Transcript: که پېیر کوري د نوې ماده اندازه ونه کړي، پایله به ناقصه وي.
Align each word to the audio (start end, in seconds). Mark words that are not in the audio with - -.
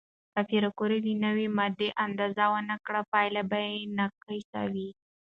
که 0.33 0.41
پېیر 0.49 0.65
کوري 0.77 0.99
د 1.03 1.07
نوې 1.25 1.47
ماده 1.57 1.87
اندازه 2.05 2.43
ونه 2.51 2.75
کړي، 2.85 3.01
پایله 3.11 3.41
به 3.49 3.59
ناقصه 3.97 4.61
وي. 4.73 4.89